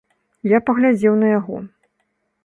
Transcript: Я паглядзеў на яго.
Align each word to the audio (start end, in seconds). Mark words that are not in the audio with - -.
Я 0.51 0.59
паглядзеў 0.69 1.17
на 1.23 1.27
яго. 1.39 1.55